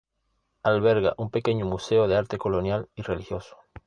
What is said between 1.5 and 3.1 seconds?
museo de arte colonial y